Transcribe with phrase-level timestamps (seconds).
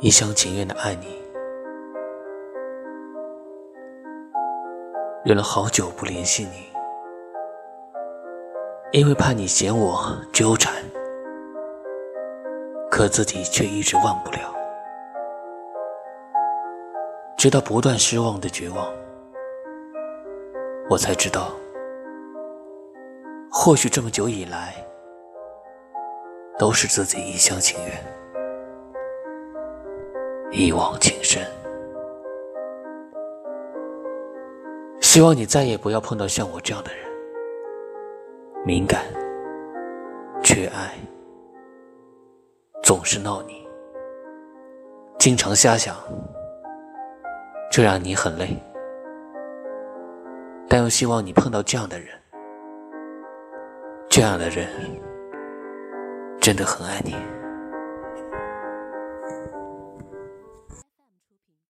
[0.00, 1.20] 一厢情愿的爱你，
[5.24, 6.68] 忍了好久不联系你，
[8.92, 10.72] 因为怕你嫌我纠缠，
[12.88, 14.54] 可自己却一直忘不了，
[17.36, 18.86] 直到不断失望的绝望，
[20.88, 21.50] 我才知道，
[23.50, 24.76] 或许这么久以来，
[26.56, 28.17] 都是自己一厢情愿。
[30.50, 31.42] 一往情深，
[35.00, 37.04] 希望你再也不要碰到像我这样的人，
[38.64, 39.04] 敏感、
[40.42, 40.94] 缺爱，
[42.82, 43.68] 总是闹你，
[45.18, 45.94] 经常瞎想，
[47.70, 48.56] 这让你很累。
[50.66, 52.08] 但又希望你碰到这样的人，
[54.08, 54.66] 这样的人
[56.40, 57.14] 真的很爱你。